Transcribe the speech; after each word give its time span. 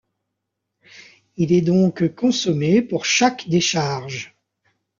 Il 1.37 1.53
est 1.53 1.61
donc 1.61 2.15
consommé 2.15 2.81
pour 2.81 3.05
chaque 3.05 3.47
décharge. 3.49 4.35